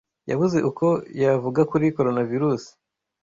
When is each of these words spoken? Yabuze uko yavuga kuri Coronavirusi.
Yabuze 0.29 0.57
uko 0.69 0.87
yavuga 1.21 1.61
kuri 1.71 1.85
Coronavirusi. 1.97 2.71